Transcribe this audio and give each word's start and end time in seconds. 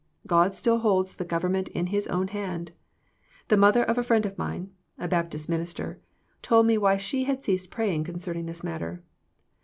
God 0.25 0.55
still 0.55 0.79
holds 0.79 1.13
the 1.13 1.23
government 1.23 1.67
in 1.67 1.85
His 1.93 2.07
own 2.07 2.29
hand. 2.29 2.71
The 3.49 3.55
mother 3.57 3.83
of 3.83 3.99
a 3.99 4.03
friend 4.03 4.25
of 4.25 4.35
mine, 4.35 4.71
a 4.97 5.07
Baptist 5.07 5.47
minister, 5.47 5.99
told 6.41 6.65
me 6.65 6.75
why 6.75 6.97
she 6.97 7.25
had 7.25 7.43
ceased 7.45 7.69
praying 7.69 8.05
concerning 8.05 8.47
this 8.47 8.63
matter. 8.63 9.03